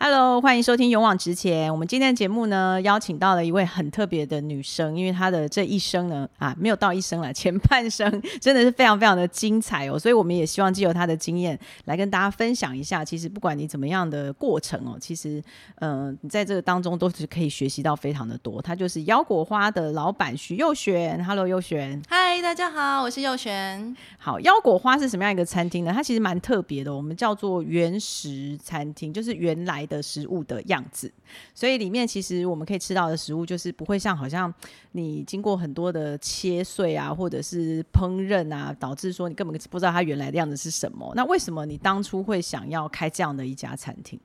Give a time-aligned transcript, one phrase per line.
[0.00, 1.68] Hello，欢迎收听《勇往直前》。
[1.72, 8.08] 我们今天的节目呢，邀请到了一位很特别的女生，因为她的这一生呢，啊，没有到一生了，前半生
[8.40, 9.98] 真的是非常非常的精彩哦。
[9.98, 15.42] 所以我们也希望借由她的经验来跟大家分享一下，其实不管你怎么样的过程哦，其实，
[15.80, 18.62] 嗯，你在这个当中都是可以学习到非常的多。
[18.62, 21.22] 她就是腰果花的老板徐佑璇。
[21.24, 22.00] Hello，佑璇。
[22.08, 23.96] 嗨，大家好，我是佑璇。
[24.16, 25.92] 好，腰果花是什么样一个餐厅呢？
[25.92, 29.87] 它其实蛮特别的，我们叫做原石餐厅，就是原来。
[29.88, 31.12] 的食物的样子，
[31.54, 34.52] 所以里面其实我们可以吃到的食物，就是不会像好像
[34.92, 41.12] 你经过很多的切碎啊，或者是烹饪啊，导致说你根本不知道它原来的样子是什么。
[41.16, 44.20] 那为什么你当初会想要开这样的一家餐厅？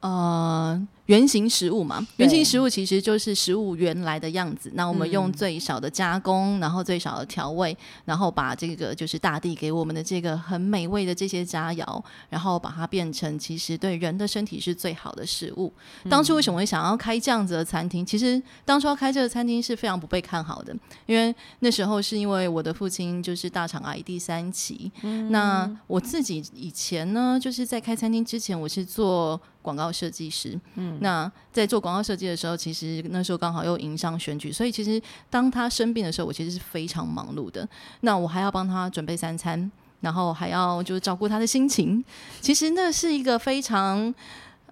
[0.00, 0.86] 呃。
[1.12, 4.72] 原型食物嘛，原型食物其实就是食物原来的样子。
[4.72, 7.76] 那我们用最少的加工，然后最少的调味，
[8.06, 15.70] 然后把这个就是大地给我们的这个很美味的这些佳肴，然后把它变成其实对人的身体是最好的食物。
[16.08, 18.06] 当初为什么会想要开这样子的餐厅？
[18.06, 24.90] 其实当初要开这个餐厅是非常不被看好的，因为那时候是因为我的父亲就是大肠癌第三期。
[25.28, 30.58] 那我自己以前呢，就是在开餐厅之前，我是做广告设计师。
[30.76, 31.01] 嗯。
[31.02, 37.68] 那在做广告设计的时候，其实那时候刚好又迎上选举，所以其实当他生病的时候，我其实是非常忙碌的。
[38.00, 42.02] 那我还要帮他准备三餐，然后还要就是照顾他的心情。
[42.40, 44.14] 其实那是一个非常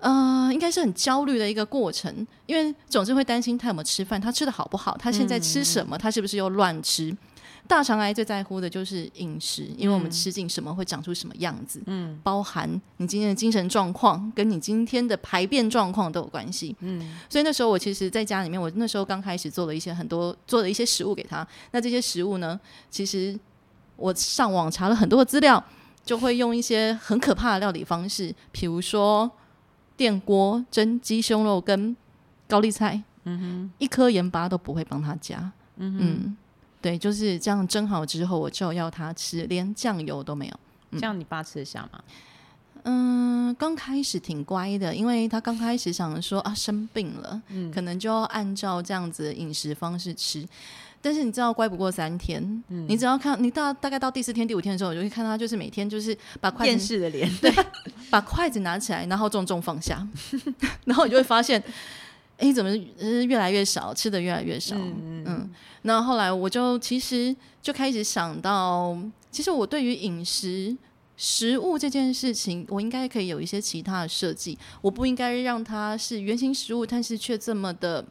[0.00, 7.14] 呃，应该是很焦虑的一个过程，因为总是会担心他有没有吃饭，他吃的好不好，他现在吃什么，他是不是又乱吃。
[7.70, 22.58] 大肠癌最在乎的就是饮食，因为我们吃进什么会长出什么样子，嗯，包含你今天的精神状况，跟你今天的排便状况都有关系，嗯，所以那时候我其实在家里面，我那时候刚开始做了一些很多做了一些食物给他，那这些食物呢，
[22.90, 23.38] 其实
[23.94, 25.64] 我上网查了很多的资料，
[26.04, 29.30] 就会用一些很可怕的料理方式，比如说
[29.96, 31.96] 电锅蒸鸡胸肉跟
[32.48, 36.36] 高丽菜，嗯哼，一颗盐巴都不会帮他加，嗯哼。
[36.82, 40.60] 对，就是这样蒸好之后，我就要他吃，连酱油都没有。
[40.98, 42.00] 这样你爸吃得下吗？
[42.84, 47.40] 嗯，刚开始挺乖的，因为他刚开始想说啊生病了，
[47.72, 50.48] 可能就要按照这样子的饮食方式吃。
[51.02, 57.52] 但是你知道，乖不过三天，你只要看你到大概到第四天、第五天的时候，我就会看他就是每天就是把筷子的脸，对，
[58.08, 60.06] 把筷子拿起来，然后重重放下，
[60.84, 61.62] 然后你就会发现。
[62.40, 62.74] 哎，怎么
[63.26, 64.74] 越来越少，吃的越来越少？
[64.76, 65.50] 嗯，
[65.82, 68.96] 那后来我就其实就开始想到，
[69.30, 70.74] 其实我对于饮食
[71.18, 74.58] 食物这件事情，我应该可以有一些其他的设计。
[74.80, 78.02] 我不应该让它是原型食物，但是却这么的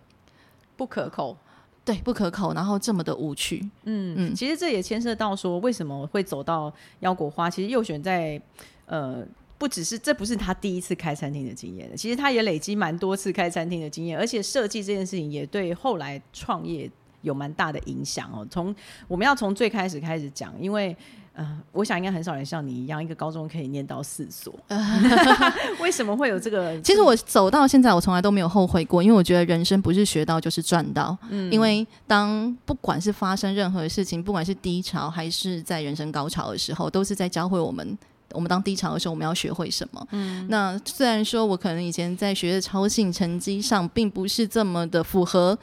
[0.78, 1.36] 不可口，
[1.84, 3.68] 对，不可口，然后这么的无趣。
[3.86, 7.50] 嗯嗯，其实这也牵涉到说，为什么会走到腰果花？
[7.50, 8.40] 其实右选在
[8.86, 9.26] 呃。
[9.60, 16.90] 不只是这不是他第一次开餐厅的经验其实他也累积蛮多次开餐厅的经验，而且设计这件事情也对后来创业
[17.22, 18.48] 有蛮大的影响哦。
[18.50, 18.74] 从
[19.08, 20.96] 我们要从最开始开始讲，因为
[21.34, 24.54] 呃，我想应该很少人像你一样，一个高中可以念到四所。
[25.80, 26.80] 为什么会有这个？
[26.82, 31.18] 其实我走到现在，我从来都没有后悔过，因为我觉得人生不是学到就是赚到。
[31.30, 37.98] 嗯，因为当不管是发生任何事情，不管是低潮还是在人生高潮的时候，都是在教会我们。
[38.32, 40.08] 我们当低潮的时候，我们要学会什么？
[40.12, 45.58] 嗯，那虽然说我可能以前在学的超性成绩上，并不是这么的符合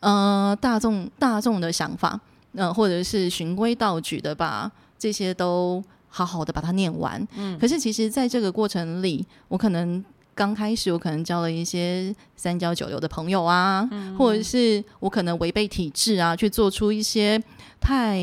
[0.00, 2.20] 呃大众大众的想法，
[2.52, 7.26] 那或者是循规蹈矩的把这些都好好的把它念完。
[7.36, 10.04] 嗯，可是其实在这个过程里，我可能
[10.34, 13.88] 刚开始，我可能交了一些三教九流的朋友啊，
[14.18, 17.42] 或者是我可能违背体制啊，去做出一些
[17.80, 18.18] 太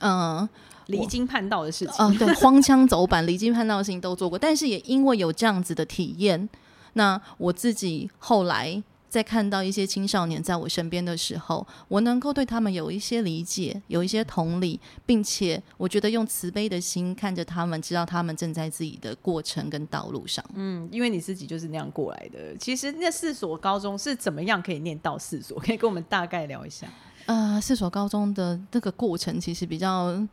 [0.00, 0.48] 嗯。
[0.86, 6.48] 离经叛道的事情，嗯，对，荒腔走板、离经叛道的事情都做过，但是也因为有这样子的体验，
[6.94, 20.42] 那我自己后来在看到一些青少年在我身边的时候，我能够对他们有一些理解，有一些同理，并且我觉得用慈悲的心看着他们，知道他们正在自己的过程跟道路上。
[20.54, 22.56] 嗯，因为你自己就是那样过来的。
[22.58, 25.58] 其实那四所高中是怎么样可以念到四所？
[25.58, 26.86] 可以跟我们大概聊一下。
[27.26, 30.26] 呃，四所高中的那个过程其实比较。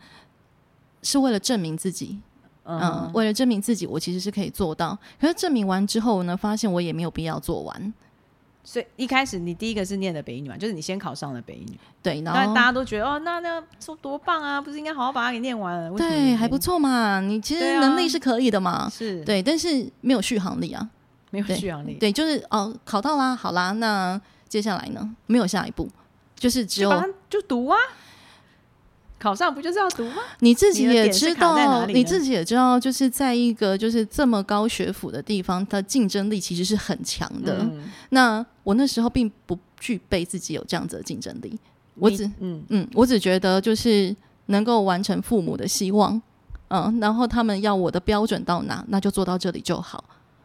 [1.01, 2.19] 是为了证明自己，
[2.63, 4.97] 嗯，为了证明自己，我其实是可以做到。
[5.19, 7.93] 可是证明完之后呢，发现我也没有必要做完。
[8.61, 15.91] 所以一开始你第一个是念的北女嘛，就是你先考上了北女，对，然后大家都觉得哦，那那说多棒啊，不是应该好好把它给念完？
[15.95, 20.87] 对，还不错嘛，你其实能力是可以的嘛，是对，但是没有续航力啊，
[21.31, 25.89] 没有续航力，对，就是哦，考到啦，好啦，那接下来呢，没有下一步，
[26.35, 26.91] 就是只有
[27.27, 27.77] 就读啊。
[29.19, 30.23] 考上不就是要读吗？
[30.39, 37.59] 你自己也知道，你自己也知道，就是在一个就是这么高学府的地方，它竞争力其实是很强的。
[37.59, 41.59] 嗯那我那时候并不具备自己有这样子的竞争力，
[41.95, 44.15] 我只嗯嗯，我只觉得就是
[44.47, 46.19] 能够完成父母的希望，
[46.69, 50.03] 嗯，然后他们要我的标准到哪，那就做到这里就好，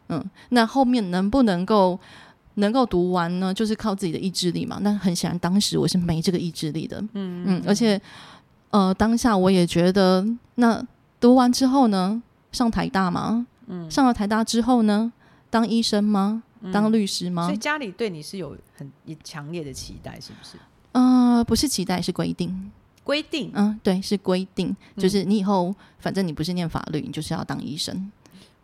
[0.09, 1.99] 嗯，那后面能不能够
[2.55, 3.53] 能够读完呢？
[3.53, 4.77] 就是靠自己的意志力嘛。
[4.81, 7.99] 那很显然，当时我是没这个意志力的，嗯嗯，而且
[8.75, 10.85] 呃，当下我也觉得，那
[11.17, 13.47] 读完之后呢，上台大吗？
[13.67, 15.13] 嗯，上了台大之后呢，
[15.49, 16.43] 当医生吗？
[16.73, 17.57] 当律师吗所以？
[17.57, 18.91] 家里对你是有很
[19.23, 20.57] 强烈的期待，是不是？
[20.91, 22.69] 呃，不是期待，是规定。
[23.05, 28.11] 规定嗯，对，是规定，就是你以后反正你不是念法律，你就是要当医生。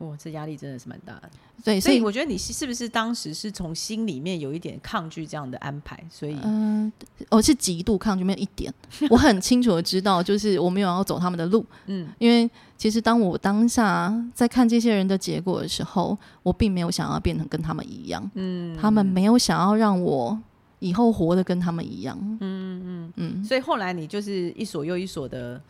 [0.01, 1.29] 哇，这压力真的是蛮大的。
[1.63, 6.03] 对，所以我觉得你是是不是当时是从心里面有一点抗拒这样的安排？
[6.09, 6.91] 所以嗯、
[7.29, 8.73] 我是极度抗拒，没有一点，
[9.11, 11.65] 我很清楚的知道，就是我没有要走他们的路。
[11.85, 20.37] 嗯因为其实当我当下在看这些人的结果的时候，我并没有想要变成跟他们一样，嗯，他们没有想要让我
[20.79, 22.17] 以后活得跟他们一样。
[22.39, 25.61] 嗯嗯嗯，所以后来你就是一所又一所的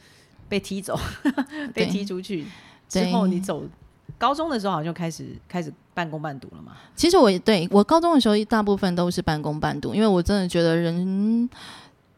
[0.47, 0.97] 被踢走，
[1.75, 2.45] 被踢出去
[2.87, 3.65] 之后，你走
[4.21, 6.73] 高中的时候好像就开始开始半工半读了嘛。
[6.95, 11.49] 其实我也对我高中的时候，大部分都是半工半读，因为我真的觉得人，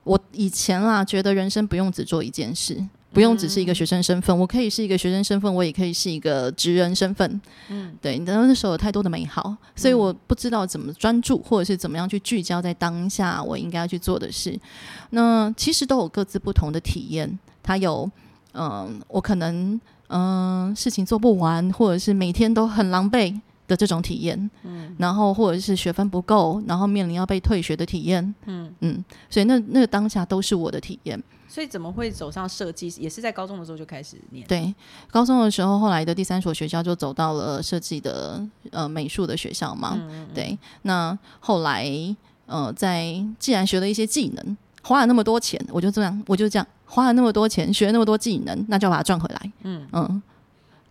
[0.04, 2.78] 我以前啦觉得人生不用只做一件事，
[3.14, 7.42] 不用只是一个学生身份，我可以是一个学生身份，我也可以是一个职人身份。
[7.70, 14.60] 嗯，对，但那时候有太多的美好，所以我不知道怎么专注，或者是怎么样去聚焦在当下我应该要去做的事。
[15.12, 18.12] 那其实都有各自不同的体验，它有，
[18.52, 19.80] 嗯、我可能。
[20.08, 31.22] 嗯，事情做不完，或者是每天都很狼狈的这种体验，嗯，然后或者是学分不够，然后面临要被退学的体验，嗯嗯，所以那那个当下都是我的体验。
[31.48, 32.92] 所以怎么会走上设计？
[33.00, 34.44] 也是在高中的时候就开始念。
[34.48, 34.74] 对，
[35.12, 40.02] 高中的时候，后来的第三所学校就走到了设计的呃美术的学校嘛，
[40.34, 41.88] 对，那后来
[42.48, 49.52] 呃，在既然学了一些技能，花了那么多钱，我就这样，我就这样花了那么多钱，学了那么多技能，那就要把它赚回来。
[49.64, 50.22] 嗯嗯，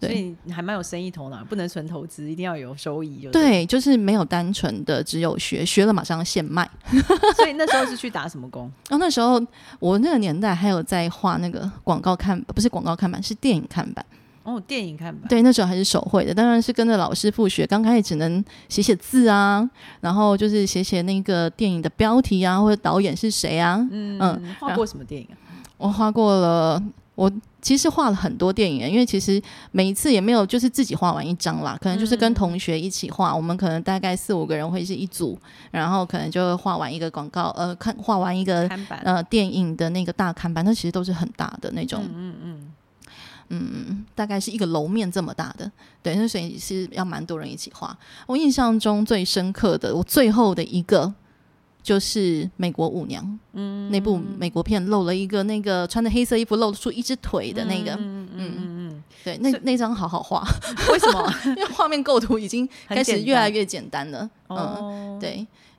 [0.00, 3.30] 所以你还蛮有生意头脑，不能纯投资，一定要有收益就。
[3.30, 6.68] 对，就是没有单纯的只有学，学了马上现卖。
[7.36, 8.62] 所以那时候是去打什么工？
[8.88, 9.40] 然 后那时候
[9.78, 14.04] 我那个年代还有在画那个广告看，不是广告看板，是电影看板。
[14.44, 15.26] 哦，电影看吧。
[15.28, 17.66] 对，那时候还是手绘的，当然是跟着老师傅学。
[17.66, 19.68] 刚开始只能写写字啊，
[20.00, 23.76] 然后就是写写那个电影的标题啊，或者导演是谁啊。
[23.90, 25.34] 嗯嗯，画过什么电影啊？
[25.78, 26.82] 我画过了，
[27.14, 27.30] 我
[27.60, 29.40] 其实画了很多电影，因为其实
[29.70, 33.34] 每一次也没有就是自己画完一张啦，可能就是跟同学一起画。
[33.34, 35.38] 我们可能大概四五个人会是一组，
[35.70, 38.68] 然后可能就画完一个广告，呃，看画完一个。
[39.04, 42.02] 呃电影的那个大看板，那其实都是很大的那种。
[42.04, 42.72] 嗯嗯嗯，
[44.14, 45.70] 大概是一个楼面这么大的，
[46.02, 47.96] 对，那所以是要蛮多人一起画。
[48.26, 51.12] 我印象中最深刻的，我最后的一个
[51.82, 53.24] 就是《美国舞娘》，
[53.54, 60.76] 嗯，那部美国片露了一个那个穿着黑色衣服露出一只腿的那个，嗯嗯嗯嗯对，那那张好好画，嗯。
[60.92, 61.34] 为什么？
[61.46, 65.36] 因为画面构图已经开始越来越简单了，嗯，哦，对，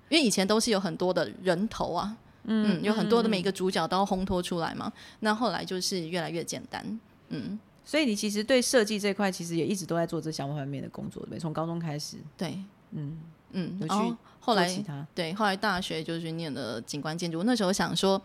[0.09, 11.39] 因为以前都是有很多的人头啊，嗯，有很多的每个主角都要烘托出来嘛，那后来就是越来越简单，嗯，所以你其实对设计这块其实也一直都在做这相关方面的工作，对？
[11.39, 12.57] 从高中开始，对，
[12.91, 13.17] 嗯，
[13.51, 17.43] 嗯，有然后去后来其他，对，后来大学就是念了景观建筑。
[17.43, 18.21] 那时候想说，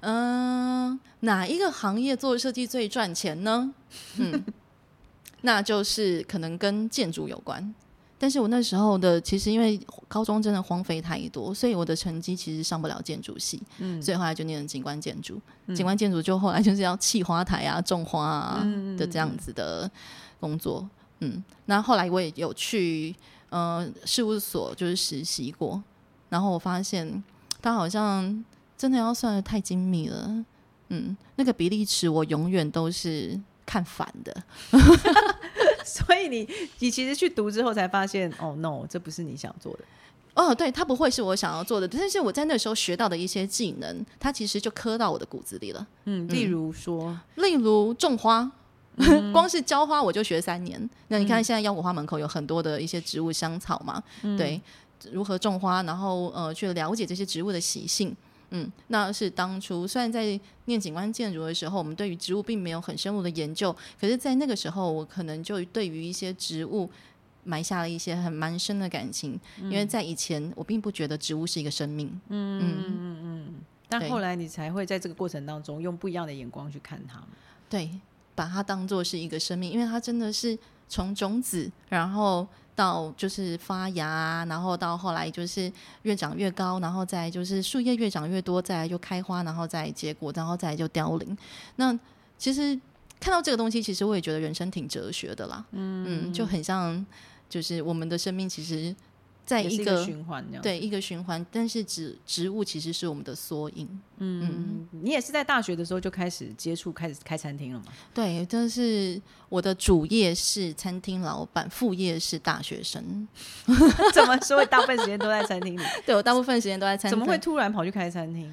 [0.00, 3.72] 嗯、哪一个行业做设计最赚钱呢？
[4.18, 4.44] 嗯，
[5.42, 7.74] 那就是可能跟建筑有关。
[8.18, 15.40] 但是我那时候的其实因为高中真的荒废太多，所以我的成绩其实上不了建筑系，嗯所以后来就念了景观建筑。
[15.74, 19.90] 景观建筑就后来就是要砌花台啊、种花啊嗯的这样子的
[20.40, 20.88] 工作。
[21.20, 23.14] 嗯，那后来我也有去
[23.50, 25.82] 呃事务所就是实习过，
[26.28, 27.22] 然后我发现
[27.60, 28.44] 它好像
[28.76, 30.44] 真的要算的太精密了。
[30.88, 34.42] 嗯，那个比例尺我永远都是看反的。
[35.88, 36.48] 所以你
[36.80, 39.80] 你其实去读之后才发现，哦 no，这不是你想做的。
[40.34, 45.86] 哦，对，它不会是我想要做的，但是我在那时候学到的一些技能，它其实就刻到我的骨子里了。
[46.04, 48.50] 嗯，例如说，例如种花，
[48.96, 50.90] 嗯 光是浇花我就学三年。
[51.08, 54.60] 那你看现在腰果花门口有很多的一些植物香草嘛，嗯对，
[55.10, 58.14] 如何种花，然后呃去了解这些植物的习性。
[58.50, 66.88] 嗯，那是当初虽然在念景观建筑的时候，我们对于植物并没有很深入的研究，可是，在那个时候，我可能就对于一些植物
[67.44, 72.08] 埋下了一些很蛮深的感情，因为在以前我并不觉得植物是一个生命。
[72.28, 73.54] 嗯嗯嗯嗯
[73.88, 77.28] 但后来你才会在这个过程当中用不一样的眼光去看它们。
[77.68, 77.90] 对，
[78.34, 91.36] 把它当做是一个生命，因为它真的是从种子，然后到就是发芽，然后到后来就是越长越高，然后再就是树叶越长越多，再来就开花，然后再结果，然后再就凋零。
[91.76, 91.98] 那
[92.38, 92.78] 其实
[93.18, 97.04] 看到这个东西，其实我也觉得人生挺哲学的啦，嗯就很像
[97.48, 98.94] 就是我们的生命其实
[99.46, 103.88] 在一一个循环对一个循环，但是植植物其实是我们的缩影。
[104.18, 107.86] 嗯，你也是在大学的时候就开始接触，开始开餐厅了吗？
[108.12, 113.26] 对，但是我的主业是餐厅老板，副业是大学生。
[114.12, 114.66] 怎么说？
[114.66, 117.10] 大部分时间都在餐厅里，对我大部分时间都在餐厅。
[117.10, 117.38] 怎么会？
[117.38, 118.52] 突然跑去开餐厅？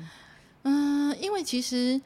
[0.62, 2.00] 嗯、因为其实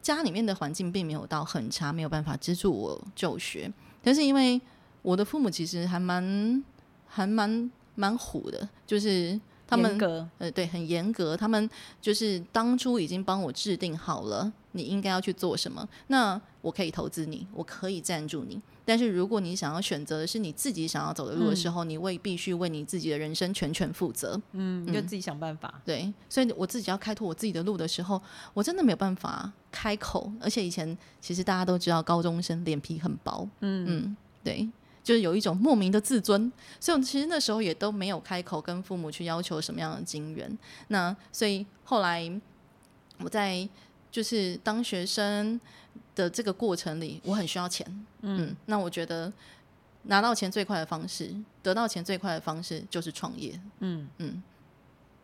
[0.00, 3.70] 家里面的环境并没有到很差，没有办法资助我就学。
[4.02, 4.58] 但是因为
[5.02, 6.64] 我的父母其实还蛮
[7.06, 9.98] 还蛮蛮虎的，就是他们
[10.38, 11.36] 呃，对，很严格。
[11.36, 11.68] 他们
[12.00, 15.86] 就是当初已经帮我制定好了，你应该要去做什么。
[16.06, 18.60] 那我可以投资你，我可以赞助你。
[18.84, 24.40] 但是如果你想要选择的是你自己想要走的路的时候，你未必须为你自己的人生全权负责。
[24.52, 25.82] 嗯，你就自己想办法。
[25.84, 28.22] 对，所以我自己要开拓我自己的路的时候，
[28.54, 30.30] 我真的没有办法开口。
[30.40, 34.68] 而且以前其实大家都知道，高中生脸皮很薄，嗯嗯对，
[35.06, 40.58] 就是有一种莫名的自尊，所以我其实那时候也都没有开口跟父母去要求什么样的金源。
[40.88, 42.28] 那所以后来
[43.20, 43.68] 我在
[44.10, 45.60] 就是当学生
[46.16, 47.86] 的这个过程里，我很需要钱，
[48.22, 49.32] 嗯，那我觉得
[50.02, 51.32] 拿到钱最快的方式，
[51.62, 53.60] 得到钱最快的方式就是创业。
[53.78, 54.42] 嗯嗯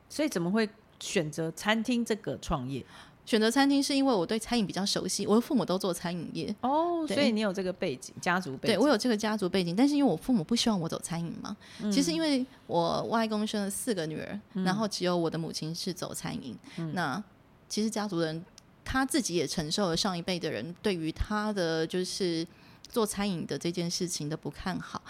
[0.08, 0.70] 所以怎么会
[1.00, 2.86] 选择餐厅这个创业？
[3.24, 8.74] 选择餐厅是因为我对餐饮比较熟悉，我的父母都做餐饮业，哦，所以你有这个背景，家族背景。
[8.74, 11.56] 对我有这个家族背景，但是因为我父母不希望我走餐饮嘛，
[11.90, 16.56] 其实因为我外公生了四个女儿，然后只有我的母亲是走餐饮，
[16.94, 17.22] 那
[17.68, 18.44] 其实家族人
[18.84, 22.44] 他自己也承受了上一辈的人对于他的就是
[22.88, 25.00] 做餐饮的这件事情的不看好。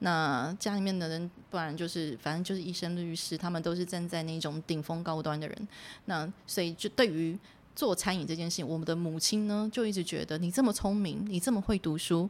[0.00, 5.68] 那家里面的人，不然就是反正就是医生、律师，他们都是站在那种顶峰高端的人。
[6.06, 7.38] 那所以就对于
[7.80, 12.28] 做餐饮这件事情，我们的母亲呢就一直觉得你这么聪明，你这么会读书，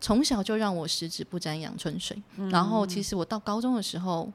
[0.00, 2.16] 从小就让我十指不沾阳春水。
[2.50, 4.32] 然后其实我到高中的时候，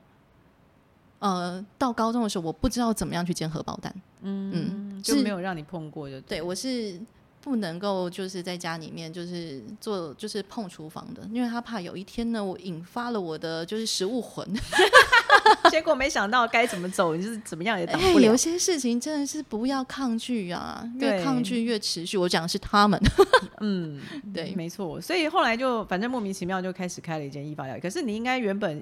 [1.17, 3.91] 呃，到高中的时候我不知道怎么样去煎荷包蛋。
[4.21, 7.01] 嗯就没有让你碰过就对我是
[7.45, 14.43] 不能够就是在家里面就是做就是碰厨房的，因为他怕有一天呢，我引发了我的就是食物魂。
[15.69, 18.35] 结果没想到该怎么走，你就是怎么样也挡哎，不了有。
[18.35, 22.17] 些事情真的是不要抗拒啊，越抗拒越持续。
[22.17, 22.99] 我讲的是他们，
[23.61, 24.01] 嗯，
[24.33, 24.99] 对没错。
[24.99, 27.81] 所以后来就反正莫名其妙就开始开了一间意法料理。
[27.81, 28.81] 可是你应该原本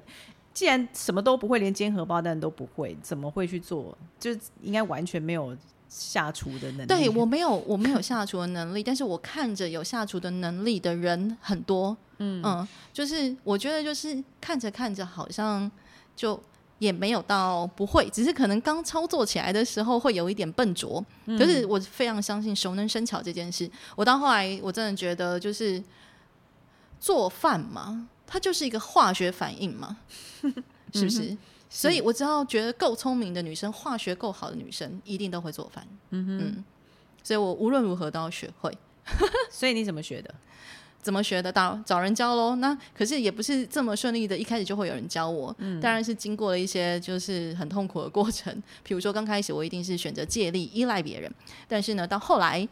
[0.54, 3.96] 既然什么都不会，连煎荷包蛋都不会，怎么会去做？
[4.18, 5.54] 就是应该完全没有
[5.96, 6.86] 下厨的能力。
[6.86, 15.70] 对我没有我没有下厨的能力，但是我看着有下厨的能力的人很多，嗯就是我觉得就是看着看着好像
[16.16, 16.42] 就。
[16.80, 21.02] 也没有到不会，只是可能刚操作起来的时候会有一点笨拙。
[21.24, 23.70] 可是我非常相信熟能生巧这件事。
[23.94, 25.82] 我到后来我真的觉得，就是
[27.00, 29.96] 做饭嘛，它就是一个化学反应嘛，
[30.92, 31.34] 是不是？
[31.76, 35.84] 所以我只要觉得够聪明的女生，化学够好的女生，一定都会做饭。
[36.10, 36.64] 嗯
[37.20, 38.70] 所以我无论如何都要学会。
[39.50, 40.32] 所以你怎么学的？
[41.02, 41.78] 怎么学的到？
[41.84, 42.54] 找人教喽。
[42.56, 45.54] 那可是也不是这么顺利的，一开始就会有人教我。
[45.82, 48.54] 当然是经过了一些就是很痛苦的过程。
[48.84, 51.30] 比如说刚开始我一定是选择借力依赖别人，
[51.66, 52.66] 但是呢，到后来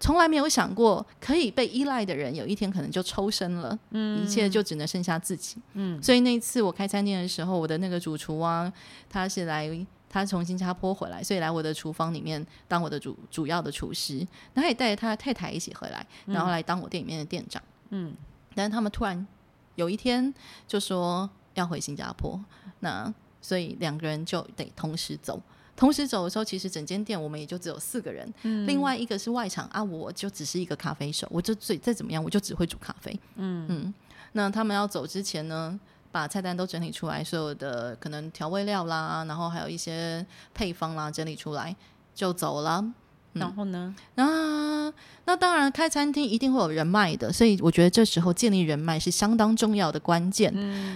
[0.00, 5.56] 从来没有想过可以被依赖的人，有一天可能就抽身了，一切就只能剩下自己。
[5.74, 8.72] 嗯，所以那一次我开餐厅的时候，我的那个主厨啊，
[9.08, 9.86] 他是来。
[10.06, 14.24] 他从新加坡回来，所以来我的厨房里面当我的主主要的厨师。
[14.52, 17.60] 那他也带着他的太太一起回来，然后来当我店里面的店长。
[17.88, 18.14] 嗯，
[18.54, 19.26] 但是他们突然
[19.74, 20.32] 有一天
[20.68, 22.40] 就说要回新加坡，
[22.78, 25.42] 那所以两个人就得同时走。
[25.76, 28.32] 同时走的时候，其实整间店我们也就只有四个人，
[28.66, 33.18] 另外一个是外场啊，我就只是一个咖啡手，我就最再怎么样，我就只会煮咖啡。
[33.36, 33.94] 嗯嗯，
[34.32, 35.78] 那他们要走之前呢？
[36.12, 41.74] 把菜单都整理出来，所有的可能调味料啦，然后还有一些配方啦，整理出来
[42.14, 42.84] 就走了。
[43.34, 43.94] 然后呢？
[44.16, 44.92] 啊
[45.26, 50.52] 那当然，开餐厅一定会有人脉的，所以我觉得这时候建立人脉是相当重要的关键。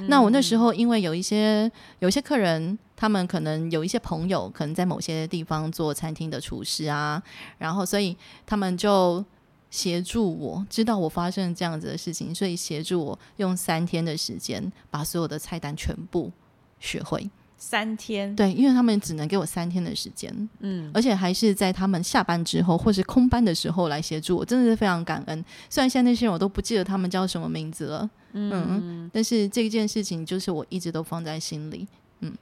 [0.09, 7.23] 那我那时候因为有一些有一些客人，他们可能有一些朋友，可能在某些地方做餐厅的厨师啊，
[7.59, 8.16] 然后所以
[8.47, 9.25] 他们就。
[9.71, 16.33] 协助我知道我发生这样子的事情，所以协助我用三天的时间把所有的菜单全部
[16.80, 17.28] 学会。
[17.61, 25.45] 三天，对，因为他们只能给我三天的时间，嗯，而且还是在他们下班之后或是空班的时候来协助我，真的是非常感恩。
[25.69, 31.85] 虽然现在那些人我都不记得他们叫什么名字了，嗯，但是这件事情就是我一直都放在心里，
[32.21, 32.33] 嗯，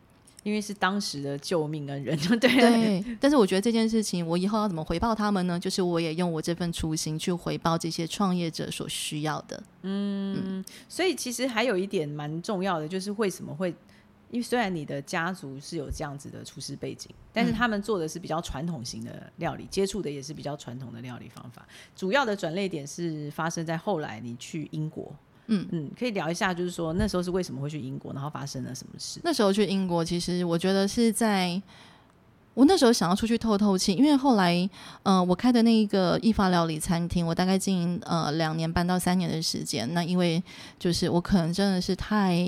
[0.43, 3.05] 因为是当时的救命恩人，对对。
[3.19, 5.59] 但是我觉得这件事情，我以后要怎么回报他们呢？
[5.59, 10.63] 就是我也用我这份初心去回报这些创业者所需要的，嗯。
[10.91, 13.75] 所以其实还有一点蛮重要的，就是为什么会。
[14.29, 21.65] 因为虽然你的家族是有这样子的厨师背景，但是他们做的是比较传统型的料理，接触的也是比较传统的料理方法。
[21.95, 25.15] 主要的转捩点是发生在后来你去英国，
[25.47, 29.21] 嗯嗯，可以聊一下，就是说那时候是为什么会去英国，然后发生了什么事？
[29.23, 31.63] 那时候去英国，其实我觉得是在
[32.55, 34.69] 我那时候想要出去透透气，因为后来，
[35.05, 40.43] 呃，我开的那一个意法料理餐厅，我大概经营呃两年半到三年的时间，那因为
[40.81, 42.45] 就是我可能真的是太。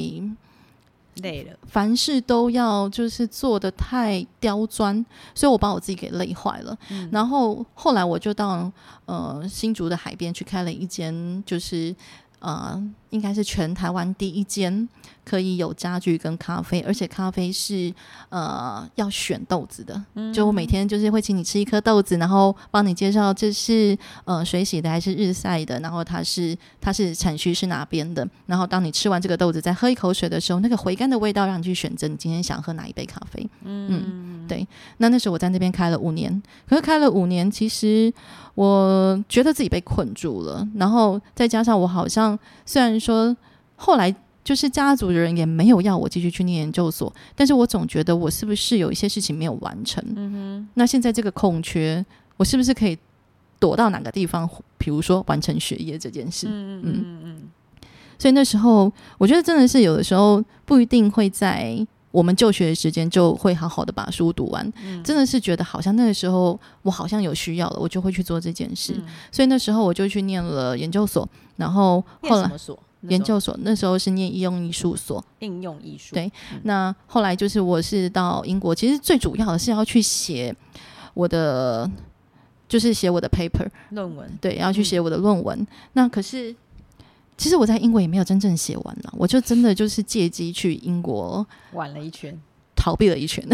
[1.23, 6.77] 累了，凡事都要就是做的太刁钻，所以我把我自己给累坏了。
[7.11, 8.71] 然后后来我就到
[9.07, 11.95] 呃新竹的海边去开了一间，就是
[12.41, 12.83] 呃。
[13.11, 14.89] 应该是全台湾第一间
[15.25, 17.93] 可以有家具跟咖啡，而且咖啡是
[18.31, 20.03] 呃要选豆子的。
[20.33, 28.27] 就我每天就是会请你吃一颗豆子，然后帮你介绍这是呃水洗的还是日晒的，然后它是它是产区是哪边的。
[28.47, 33.47] 然后当你吃完这个豆子，再喝一口水的时候，那个回甘的味道让你去选择你今天想喝哪一杯咖啡。
[33.65, 34.67] 嗯，嗯对。
[34.97, 38.13] 那那时候我在那边开了五年，可是开了五年，其实
[38.55, 40.67] 我觉得自己被困住了。
[40.77, 43.01] 然后再加上我好像虽然。
[43.01, 43.37] 说
[43.77, 50.03] 后来就是家族的人也没有要我继续去念研究所，但是我总觉得我是不是有一些事情没有完成？
[50.17, 52.05] 嗯哼，那现在这个空缺，
[52.37, 52.99] 我是不是可以
[53.61, 54.49] 躲到哪个地方？
[54.79, 56.47] 比如说完成学业这件事。
[56.51, 57.43] 嗯嗯嗯。
[58.19, 64.73] 所以那时候我觉得真的是有的时候不一定会在我们就学的时间就会好好的把书读完。
[65.05, 68.95] 真的是觉得好像那个时候我好像有需要了，我就会去做这件事。
[69.31, 72.51] 所以那时候我就去念了研究所，然后后来。
[73.03, 76.31] 研究所那时候是念应用艺术所，应用艺术对。
[76.65, 80.55] 那后来就是我是到英国，其实最主要的是要去写
[81.15, 81.89] 我的，
[82.69, 85.67] 就是写我的 paper 论文，对，要去写我的论文。
[85.93, 86.55] 那可是
[87.37, 92.37] 其实我在英国也没有真正写完了，我就真的就是借机去英国玩了一圈。
[92.89, 93.47] 逃避了一圈，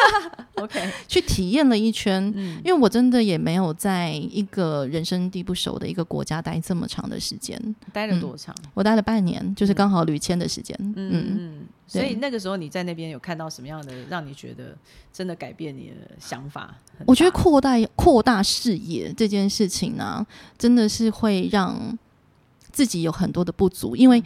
[0.56, 2.24] OK， 去体验了一圈，
[2.64, 7.60] 因为我真的也没有在一个人生地不熟的一个国家待这么长的时间。
[7.92, 8.54] 待了多长？
[8.72, 10.74] 我待了半年，就是刚好旅签的时间。
[10.96, 14.74] 嗯嗯，所以那个时候你在那边有看到什么样的让你觉得
[15.12, 16.74] 真的改变你的想法？
[17.04, 21.98] 我觉得扩大扩大视野这件事情呢，真的是会让。
[22.78, 24.22] 自己有很多的不足，因为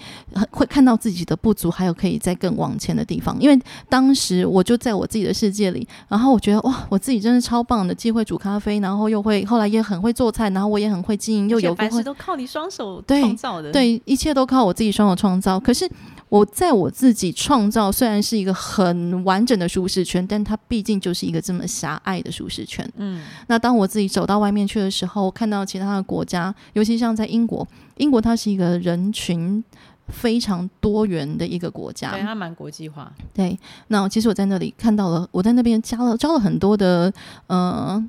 [0.50, 3.34] 会看到自己的不足，还有可以再更往前的地方。
[3.40, 15.58] 因为当时我就在我自己的世界里，然后我觉得哇，我自己真是超棒的，既会煮咖啡，然后又会后来也很会做菜，然后我也很会经营，又有凡事都靠你双手创造的，对，一切都靠我自己双手创造。
[15.58, 15.90] 可是。
[16.32, 22.90] 我在我自己创造，虽然是一个很完整的舒适圈，但它毕竟就是一个这么狭隘的舒适圈。
[22.96, 27.68] 嗯，那当我自己走到外面去的时候，看到其他的国家，尤其像在英国，
[27.98, 29.62] 英国它是一个人群
[30.08, 33.12] 非常多元的一个国家，对，它蛮国际化。
[33.34, 37.12] 对，那其实我在那里看到了，我在那边加了交了很多的，
[37.46, 38.02] 呃，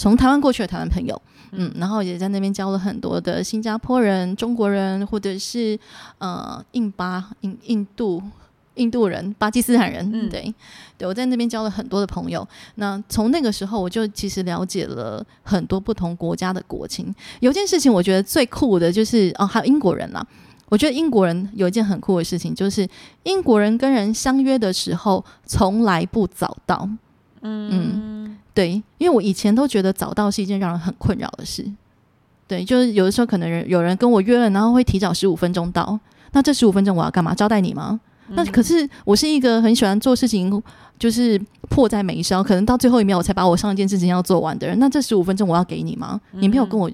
[0.00, 1.20] 从台湾过去的台湾朋友。
[1.52, 5.78] 嗯，然后也在那边交了很多的新加坡人、中国人，或者是
[6.18, 8.22] 呃印巴、印印度、
[8.76, 10.08] 印度人、巴基斯坦人。
[10.14, 10.54] 嗯，对，
[10.96, 12.46] 对我在那边交了很多的朋友。
[12.76, 17.12] 那从那个时候，我就其实了解了很多不同国家的国情。
[17.40, 20.24] 有件事情我觉得最酷的就是哦，还有英国人啦。
[20.68, 22.88] 我觉得英国人有一件很酷的事情，就是
[23.24, 26.88] 英国人跟人相约的时候从来不早到。
[27.42, 28.36] 嗯。
[28.52, 31.64] 对，因为我以前都觉得早到是一件让人很困扰的事。
[32.46, 35.98] 对，就是有的时候可能人有人跟我约了，然后会提早十五分钟到。
[36.32, 37.34] 那这十五分钟我要干嘛？
[37.34, 38.00] 招待你吗？
[38.32, 40.62] 那可是我是一个很喜欢做事情，
[40.98, 44.78] 就是迫在眉梢，可能到最后一秒我才把我上一件事情要做完的人。
[44.78, 46.20] 那这十五分钟我要给你吗？
[46.32, 46.90] 你没有跟我，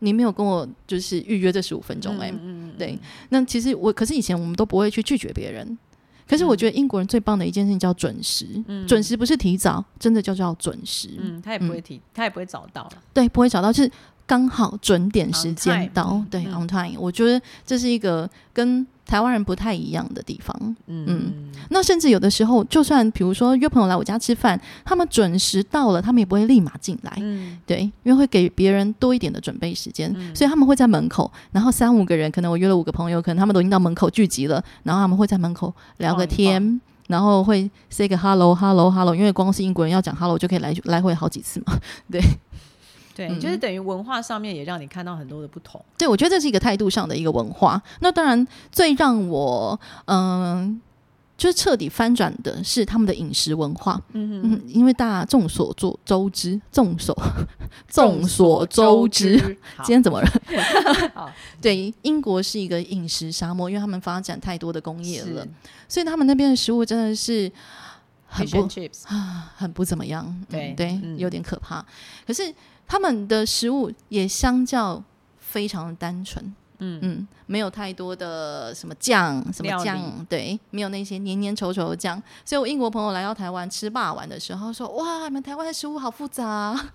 [0.00, 2.32] 你没有跟我就是预约这十五分钟哎。
[2.76, 2.98] 对，
[3.30, 5.78] 那其实我可是以前我们都不会去拒绝别人。
[6.28, 8.46] 可是我觉得英国人最棒的一件事情叫准时，
[8.86, 11.10] 准时不是提早，真的就叫准时。
[11.18, 12.92] 嗯，他也不会提，他也不会早到了。
[13.14, 13.90] 对，不会早到，就是
[14.26, 16.22] 刚好准点时间到。
[16.30, 16.98] 对，on time。
[16.98, 18.86] 我觉得这是一个跟。
[19.06, 21.32] 台湾人不太一样的地方，嗯，
[21.70, 41.78] 那甚至有的时候，就算比如说约朋友来我家吃饭，他们准时到了，他们也不会立马进来，嗯，对，因为会给别人多一点的准备时间，所以他们会在门口，然后三五个人，可能我约了五个朋友，可能他们都已经到门口聚集了，然后他们会在门口聊个天，然后会 say 个 hello hello hello，因为光是英国人要讲 hello 就可以来来回好几次嘛。
[42.10, 42.20] 对
[43.16, 45.82] 对，嗯就是等于文化上面也让你看到很多的不同。
[45.96, 47.82] 对，我觉得这是一个态度上的一个文化。
[48.00, 50.80] 那当然，最让我嗯。
[51.38, 57.14] 就是彻底翻转的是他们的饮食文化，嗯嗯，因为大家众所周周知，众所
[57.86, 59.36] 众 所周知，
[59.76, 60.28] 好今天怎么了？
[61.12, 65.46] 好对，英国是一个饮食沙漠，因为他们发展太多的工业了，
[65.86, 67.52] 所以他们那边的食物真的是
[68.26, 69.02] 很不 chips，
[69.56, 71.84] 很不怎么样，嗯对对，嗯有点可怕。
[72.26, 72.50] 可是
[72.86, 75.02] 他们的食物也相较
[75.38, 76.44] 非常的单纯，
[76.78, 76.98] 嗯。
[77.02, 82.20] 嗯，没有太多的什么酱，什么酱，对，没有那些黏黏稠稠的酱。
[82.44, 86.92] 所以我英国朋友来到台湾吃霸王的时候说：“哇，你们台湾的食物好复杂啊、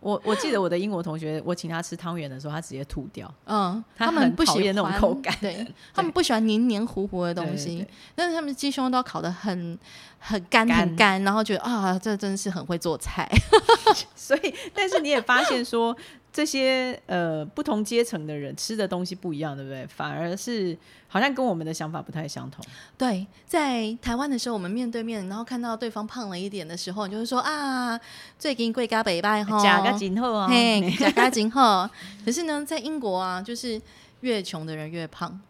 [0.00, 3.32] 我我记得我的英国同学，我请他吃汤圆的时候，他直接吐掉。
[3.46, 9.78] 嗯，他他们不喜很讨厌那种口感对 他们不喜欢黏黏糊糊的东对西，但是他们鸡胸都要烤的很
[10.18, 13.28] 很干干很干，然后觉得啊，这真的是很会做菜。
[14.14, 15.96] 所以，但是你也发现说，
[16.32, 19.86] 这些呃不同阶层的人吃的东西不一样，对不对？
[19.86, 20.76] 反而是
[21.08, 22.64] 好像跟我们的想法不太相同。
[22.96, 27.98] 对，在台湾的时候，我们面对面，然后看到对方胖了一点的时候，你就会说啊，
[28.38, 31.90] 最近贵家北拜哈，假个今后啊，嘿， 假嘎紧哈。
[32.24, 33.80] 可是呢，在英国啊，就是
[34.20, 35.40] 越穷的人越胖，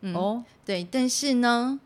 [0.00, 1.78] 嗯，哦，对，但是呢，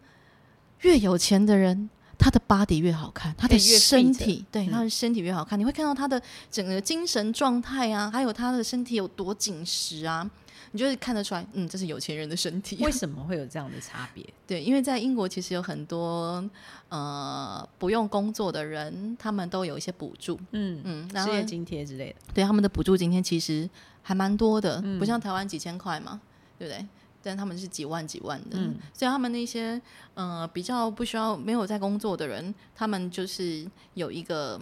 [0.83, 1.91] 越有钱的人。
[2.19, 10.29] 他的 body 越好看，他的身体对嗯他的身体越好看，你会看到他的整个精神状态啊，还有他的身体有多紧实啊，
[10.73, 12.77] 你就会看得出来，嗯，这是有钱人的身体。
[12.85, 14.27] 为什么会有这样的差别？
[14.47, 16.45] 对，因为在英国其实有很多
[16.89, 22.17] 呃不用工作的人，他们都有一些补助，嗯，嗯，失业津贴之类的。
[22.35, 23.69] 对他们的补助津贴其实
[24.03, 26.21] 还蛮多的，嗯不像台湾几千块嘛，
[26.59, 26.85] 对不对？
[27.23, 28.77] 但他们是几万几万的，嗯。
[28.93, 29.81] 所以他们那些
[30.15, 34.61] 呃比较不需要没有在工作的人，他们就是有一个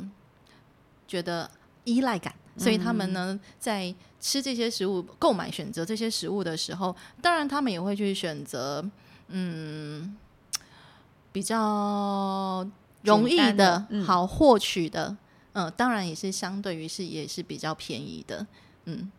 [1.06, 1.50] 觉得
[1.84, 8.84] 依赖感，所以他们呢在吃这些食物、购买选择这些食物的时候，当然他们也会去选择
[9.28, 10.16] 嗯
[11.32, 12.66] 比较
[13.02, 15.16] 容易的好获取的，
[15.52, 18.46] 嗯、当然也是相对于是也是比较便宜的，
[18.86, 19.12] 嗯，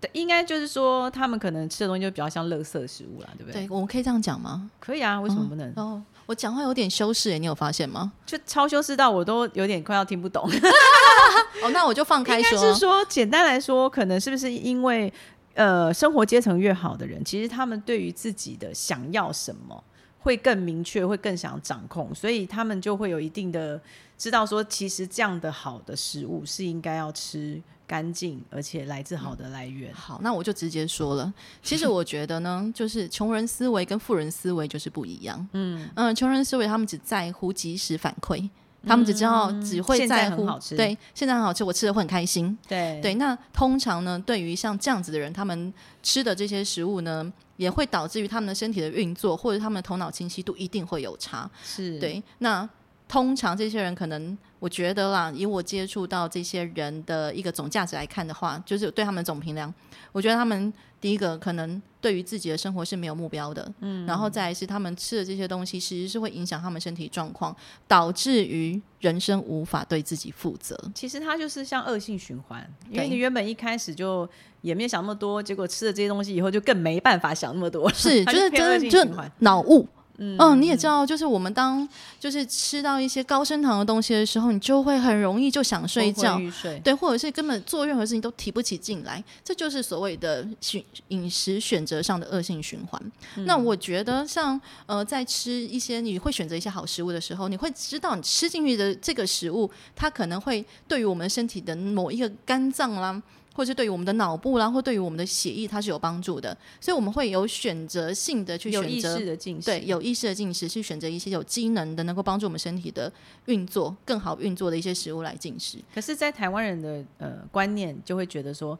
[0.00, 3.66] 对，应该就是说，他们可能吃的东西就比较像垃圾食物啦，对不对？
[3.66, 4.70] 对，我们可以这样讲吗？
[4.80, 5.70] 可以啊，为什么不能？
[5.76, 8.12] 哦，我讲话有点修饰耶，你有发现吗？
[8.24, 10.48] 就超修饰到我都有点快要听不懂。
[11.62, 12.58] 哦，那我就放开说。
[12.72, 15.12] 是说，简单来说，可能是不是因为
[15.54, 19.84] 呃，生活阶层越好的人，其实他们对于自己的想要什么
[20.20, 23.78] 会更明确，会更想掌控，所以他们就会有一定的
[24.16, 27.60] 知道说，其实这样的好的食物是应该要吃
[27.90, 29.92] 干净，而且来自好的来源。
[29.92, 31.34] 好，那我就直接说了。
[31.60, 35.44] 其实我觉得呢，就是穷人思维跟富人思维就是不一样。
[35.54, 38.48] 嗯嗯，穷人思维他们只在乎及时反馈，
[38.86, 42.56] 他们只知道只会在在乎很好吃对，现在很好吃，我吃的会很开心。
[42.68, 51.50] 对对，那通常呢，对于像这样子的人，他们吃的这些食物呢，也会导致于他们的身体的运作或者他们的头脑清晰度一定会有差。
[51.64, 52.68] 是，对，那
[53.10, 59.74] 通常这些人可能，我觉得啦，以我接触到这些人的一个总价值来看的话，就是对他们总评量，
[60.12, 67.54] 我觉得他们第一个可能对于自己的生活是没有目标的，嗯，然后再来是他们吃的这些东西，其实是会影响他们身体状况，
[67.88, 70.78] 导致于人生无法对自己负责。
[70.94, 74.28] 其实它就是像恶性循环，因为你原本一开始就
[74.60, 79.04] 也没有想那么多，结果吃了这些东西以后就更没办法想那么多，是， 就是真的就。
[79.40, 79.88] 脑雾。
[80.22, 86.38] 嗯嗯，你也知道，就是我们当就是吃到一些高升糖的东西的时候，你就会很容易就想睡觉
[86.84, 93.12] 对，或者是根本做任何事情都提不起劲来，这就是所谓的选饮食选择上的恶性循环。
[93.36, 103.20] 嗯那我觉得像呃，在吃一些你会选择一些好食物的时候，你会知道你吃进去的这个食物，它可能会对于我们身体的某一个肝脏啦。
[103.60, 113.12] 或是对于我们的脑部啦，或对于我们的血液，它是有帮助的，所以我们会有选择性的去选择识的进食，对，有意识的进食，去选择一些有机能的，能够帮助我们身体的
[113.44, 115.76] 运作更好运作的一些食物来进食。
[115.94, 118.78] 可是，在台湾人的呃观念就会觉得说，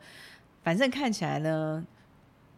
[0.65, 1.85] 反正看起来呢，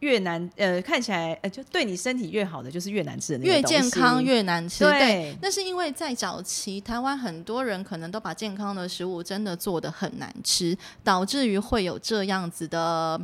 [0.03, 4.85] 越难呃看起来呃就对你身体越好的就是越难吃的那个越健康越难吃。
[4.85, 5.37] 对。
[5.41, 13.21] 那是因为在早期台湾很多人可能都把健康的食物真的做的很难吃，导致于会有这样子的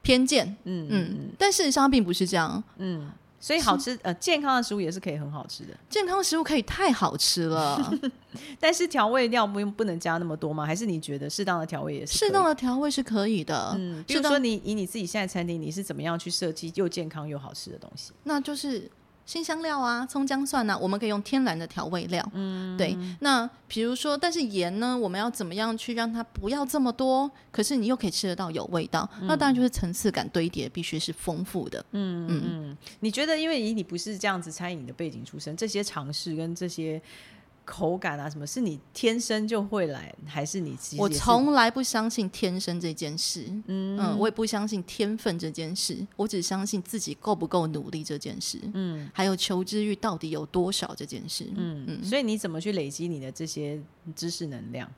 [0.00, 0.46] 偏见。
[0.64, 3.10] 嗯嗯嗯，但事实上并不是这样，嗯，
[3.44, 7.92] 所以好吃呃健康的食物也是可以很好吃的，健康食物可以太好吃了，
[8.58, 10.64] 但是调味料不用不能加那么多吗？
[10.64, 12.16] 还是你觉得适当的调味也是？
[12.16, 13.74] 适当的调味是可以的。
[13.76, 18.12] 嗯，比适当如说你以你自己现在餐厅，你是怎么样去设计又健康又好吃的东西？
[18.22, 18.90] 那就是
[19.26, 22.26] 新香料啊、葱姜蒜啊，我们可以用天然的调味料。
[22.34, 22.96] 嗯，对。
[23.20, 27.30] 那比如说，但是盐呢，我们要怎么样去让它不要这么多？
[27.50, 31.84] 可是你又可以吃得到有味道，那当然就是层次感堆叠必须是丰富的。
[31.92, 32.76] 嗯嗯嗯。
[33.00, 37.00] 你觉得，因为以你不是这样子餐饮的背景出身，这些尝试跟这些。
[37.64, 40.76] 口感啊，什么是你天生就会来，还是你？
[40.98, 52.04] 我从来不相信天生这件事，嗯，我也不相信天分这件事，我只相信自己够不够努力这件事，嗯，还有求知欲到底有多少这件事，嗯嗯。
[52.04, 53.80] 所以你怎么去累积你的这些
[54.14, 54.90] 知识能量？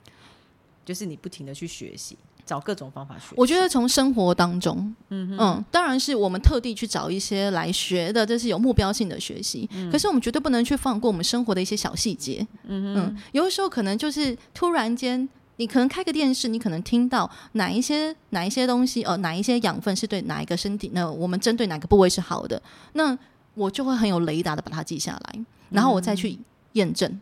[0.83, 2.17] 就是你不停的去学习。
[2.47, 9.69] 找各种方法学，我觉得从生活当中，嗯嗯，当然是我们特地去找一些来学的，这是有目标性的学习。
[9.91, 12.47] 可是我们绝对不能去放过我们生活的一些小细节。
[12.63, 22.61] 嗯嗯，有的时候可能就是突然间，你可能开个电视，你可能听到哪一些哪一些东西，呃，哪一些养分是对哪一个身体，那我们针对哪个部位是好的，
[22.93, 23.17] 那
[23.53, 26.39] 我就会很有雷达的把它记下来，然后我再去
[26.73, 27.19] 验证。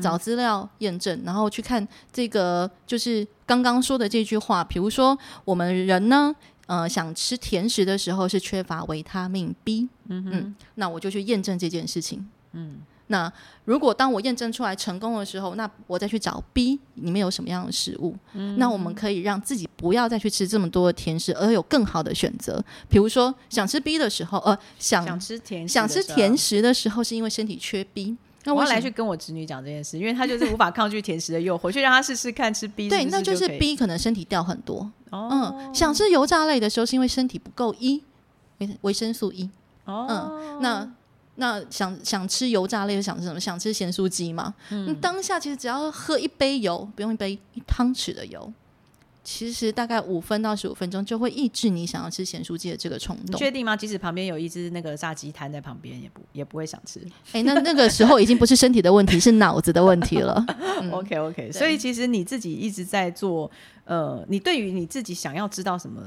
[0.00, 4.62] 找资料验证，然后去看这个，就是刚刚说的这句话。
[4.62, 6.34] 比如说，我们人呢，
[6.66, 9.88] 呃，想吃甜食的时候是缺乏维他命 B。
[10.08, 12.24] 嗯嗯，那我就去验证这件事情。
[12.52, 12.76] 嗯，
[13.08, 13.30] 那
[13.64, 18.14] 如果当我验证出来成功的时候，那我再去找 B 里面有什么样的食物。
[18.34, 22.62] 嗯，那我们可以让自己不要再去吃这么多的甜食，而有更好的选择。
[22.88, 28.16] 比如说，想吃 B 的时候，呃，想想吃甜想吃甜食的时候，是因为身体缺 B。
[28.44, 32.88] 那我要来去跟我侄女讲这件事，因为她就是无法抗拒甜食的诱惑，去让她试试看吃 B。
[32.88, 34.90] 对，那就是 B 可能身体掉很多。
[35.10, 38.02] 哦，嗯，想吃油炸类的时候是因为身体不够一
[38.58, 39.48] 维维生素 E。
[39.86, 40.92] 哦，嗯，那
[41.36, 43.40] 那想想吃油炸类，想吃什么？
[43.40, 44.54] 想吃咸酥鸡嘛？
[44.70, 48.52] 嗯，当下其实只要喝一杯油，不用一杯一汤匙的油。
[49.24, 53.34] 其实大概五分到十五分钟就会抑制你想要吃咸酥鸡的这个冲动。
[53.34, 53.74] 你确定吗？
[53.74, 57.00] 即使旁边有一只那个炸鸡摊在旁边，也不也不会想吃。
[57.32, 60.44] 哎，那那个时候已经不是身体的问题，是脑子的问题了。
[60.92, 63.50] OK OK，所以其实你自己一直在做，
[63.86, 66.02] 呃，你对于你自己想要知道什么，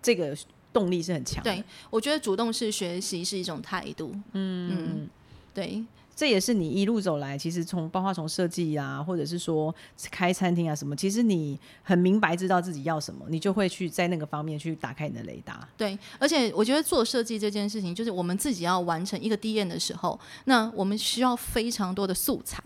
[0.00, 0.36] 这个
[0.72, 1.42] 动力是很强。
[1.42, 4.14] 对，我觉得主动式学习是一种态度。
[4.34, 5.08] 嗯嗯，
[5.52, 5.84] 对。
[6.22, 9.74] 这也是你一路走来，其实从包括从设计啊，或者是说
[10.08, 15.68] 开餐厅啊什么，其实你很明白知道自己要什么，你就会去在那个方面去打开你的雷达。
[15.76, 22.62] 对，而且我觉得做设计这件事情，就是我们自己要完成一个 D N 的时候，那我们需要非常多的素材。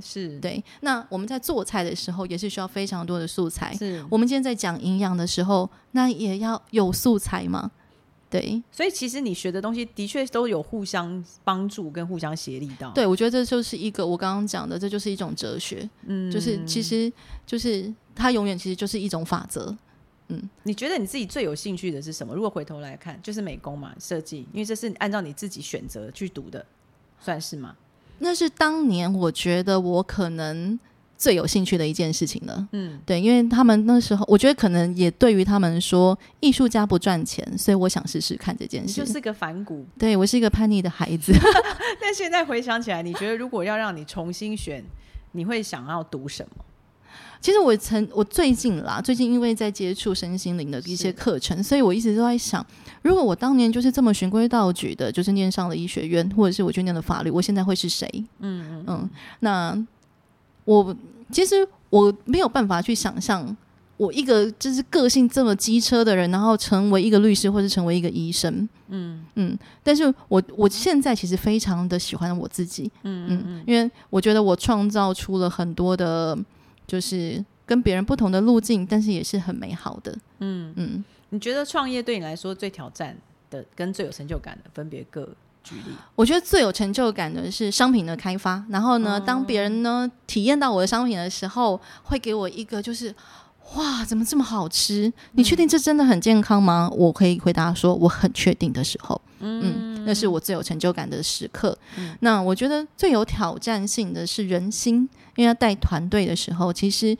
[0.00, 3.74] 是对，那我们在做菜的时候也是需要非常多的素材。
[3.74, 7.68] 是我们今天在讲营养的时候，那也要有素材吗？
[8.32, 12.90] 对，所以其实你学的东西的确都有互相帮助跟互相协力到。
[12.92, 15.86] 对，我觉得这就是一个我刚刚讲的，这就是一种哲学。
[16.06, 17.12] 嗯，就是其实
[17.44, 19.76] 就是它永远其实就是一种法则。
[20.28, 22.34] 嗯，你觉得你自己最有兴趣的是什么？
[22.34, 26.64] 如果回头来看，就是美工嘛，设计，因为这是按照你自己选择去读的，
[27.20, 27.76] 算是吗？
[28.18, 30.80] 那是当年我觉得我可能。
[31.22, 38.94] 最有兴趣的一件事情了，嗯，对，因为他们那时候，我觉得可能也对于他们说，艺术家不赚钱，所以我想试试看这件事。
[38.94, 41.32] 就是个反骨，对我是一个叛逆的孩子。
[42.02, 44.82] 但现在回想起来，你觉得如果要让你重新选，
[45.30, 46.64] 你会想要读什么？
[47.40, 52.66] 其实我曾我最近啦，最近因为在接触身心灵的一些课程，所以我一直都在想，
[53.02, 58.08] 如果我当年就是这么循规蹈矩的，就是念上了医学院，或者是我去念了法律，我现在会是谁？
[58.40, 59.86] 嗯嗯嗯，那。
[60.64, 60.96] 我
[61.30, 63.56] 其实我没有办法去想象，
[63.96, 69.58] 我一个就是个性这么机车的人，然后成为一个律师或者成为一个医生，嗯嗯。
[69.82, 76.36] 但是我我现在其实非常的喜欢我自己，嗯嗯嗯，因为我觉得我创造出了很多的，
[76.86, 81.04] 就是跟别人不同的路径，但是也是很美好的，嗯嗯。
[81.30, 83.16] 你觉得创业对你来说最挑战
[83.48, 85.28] 的跟最有成就感的，分别各？
[85.62, 88.64] 举例，我觉得最有成就感的是商品的开发。
[88.68, 93.14] 然后呢，当别人呢体验到我的商品的时候，会给我一个就是
[93.74, 95.12] 哇，怎么这么好吃？
[95.32, 96.90] 你确定这真的很健康吗？
[96.92, 101.76] 我可以回答说我很确定的时候，嗯，那是我最有成就感的时刻。
[102.20, 107.16] 那我觉得最有挑战性的是人心，因为要带团队的时候，其实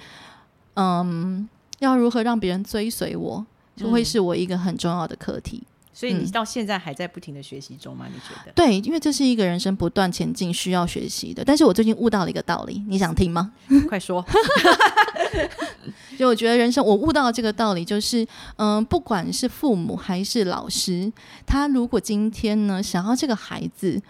[0.74, 5.62] 嗯，要如何让别人追随我，就会是我一个很重要的课题。
[5.92, 8.06] 所以你到现在还在不停的学习中吗？
[8.12, 8.52] 你觉得？
[8.52, 11.44] 对，因为这是一个人生不断前进需要学习的。
[11.44, 13.52] 但是我最近悟到了一个道理，你想听吗？
[13.88, 14.24] 快说！
[16.18, 18.26] 就我觉得人生，我悟到这个道理，就是
[18.56, 21.12] 嗯，不管是父母还是老师，
[21.46, 24.00] 他如果今天呢想要这个孩子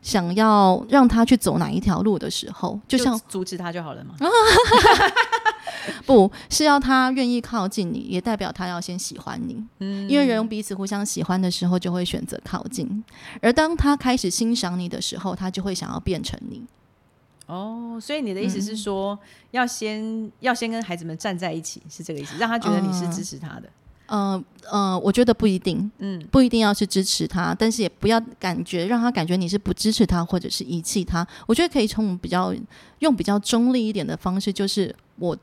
[0.00, 4.14] 想要让他去走哪一条路的时候，就像阻止他就好了嘛。
[6.04, 9.62] 不是要他愿意靠近你，也代表他要先喜欢你。
[9.78, 13.04] 嗯，因为人彼此互相喜欢的时候，就会选择靠近。
[13.40, 16.62] 而当他开始欣赏你的时候，他就会想要变成你。
[17.46, 19.18] 哦，所以你的意思是说，
[19.52, 23.68] 要先要先跟孩子们站在一起，是这个意思，让他觉得你是支持他的。
[24.08, 31.26] 呃呃，我觉得不一定，嗯，不一定要去支持他，但是也不要感觉让他感觉你是不支持他或者是遗弃他。
[31.46, 32.54] 我觉得可以从比较
[32.98, 35.34] 用比较中立一点的方式，就是我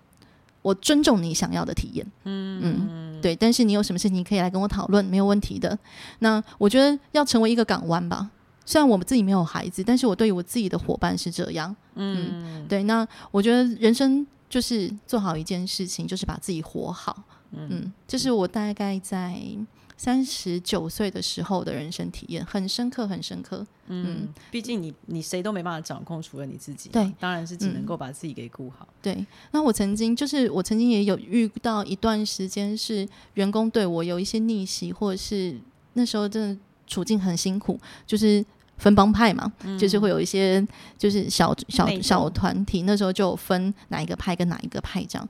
[0.62, 3.36] 我尊重你想要的体验，嗯嗯，对。
[3.36, 5.78] 但是你有什么事情可以来跟我讨论，没有问题的。
[6.20, 8.30] 那我觉得要成为一个港湾吧。
[8.66, 11.76] 虽然我们自己没有孩子，但是我对于我自己的伙伴是这样。
[11.94, 12.82] 嗯，对。
[12.84, 17.24] 那我觉得人生就是做好一件事情，就是把自己活好。
[17.52, 19.40] 嗯，这是我大概在
[19.98, 23.66] 三十九岁的时候的人生体验，很深刻，很深刻。
[23.88, 26.90] 嗯，毕竟你你谁都没办法掌控，除了你自己。
[26.90, 28.88] 对，当然是只能够把自己给顾好。
[29.02, 29.26] 对。
[29.52, 35.60] 那我曾经就是我曾经也有遇到一段时间，是员工对我有一些逆袭，或者是
[35.94, 38.46] 那时候真的处境很辛苦，就是。
[38.78, 40.62] 分帮派嘛，就是会有一些
[40.98, 45.26] 就是小小小团体，那时候就分哪一个派跟哪一个派这样。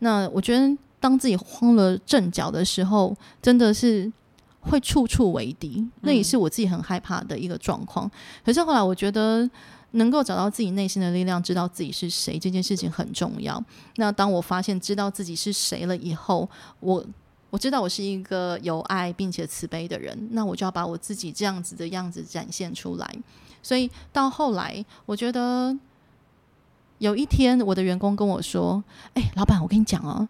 [0.00, 4.12] 那我觉得当自己慌了阵脚的时候，真的是
[4.60, 8.08] 会处处为敌，那也是我自己很害怕的一个状况。
[8.44, 9.48] 可是后来我觉得
[9.92, 13.60] 能够找到自己内心的力量，知道自己是谁这件事情很重要。
[13.96, 17.04] 那当我发现知道自己是谁了以后，我。
[17.52, 23.12] 我知道我是一个有爱并且慈悲的人，那我就要把我自己这样子的样子展现出来。
[23.60, 25.76] 所以到后来，我觉得
[26.98, 28.80] 有一天我的员工跟我说
[29.14, 30.28] ：“哎，老板，我跟你讲哦，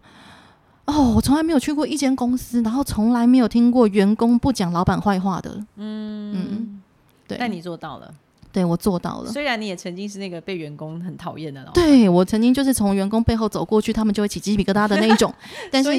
[0.90, 6.82] 哦，我从来没有去过一间公司，然后从来没有听过员工不讲老板坏话的。”嗯嗯，
[7.28, 8.14] 对，但你做到了。
[8.52, 9.30] 对我做到了。
[9.30, 15.32] 虽然你也曾经是那个被员工很讨厌的老对我曾经就是从员工背后走过去，他们就会起鸡皮疙瘩的那一种。
[15.70, 15.90] 但是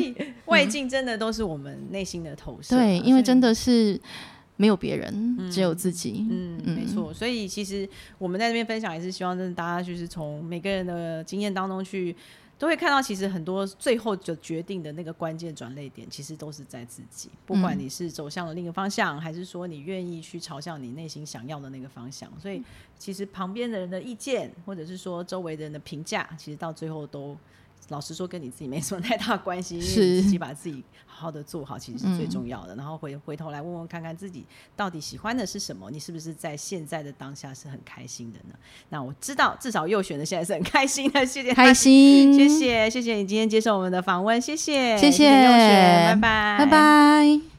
[0.47, 2.75] 外境真的都是我们内心的投射。
[2.75, 3.97] 对，因为真的是
[4.57, 6.27] 没有别人，只有自己。
[6.29, 7.13] 嗯，没错。
[7.13, 12.13] 所以其实我们在这边分享，也是希望真的大家就是从每个人的经验当中去。
[12.61, 17.27] 都会看到，其实很多最后就决定的那个关键转泪点，其实都是在自己。
[17.43, 22.63] 不管你是走向了另一个方向，还是说你愿意去朝向你内心想要的那个方向，所以
[22.99, 27.35] 其实旁边的人的意见，或者是说周围的人的评价，其实到最后都。
[27.89, 30.81] 老实说，跟你自己没什么太大关系，因为你自己把自己
[31.21, 32.75] 好好的做好，其实是最重要的。
[32.75, 34.43] 然后回回头来问问看看自己
[34.75, 38.55] 到底喜欢的是什么，你是不是在现在的当下是很开心的呢？
[38.89, 47.51] 那我知道，至少右选的现在是很开心的，谢谢开心，谢谢谢谢你今天接受我们的访问，谢谢谢谢拜拜拜拜。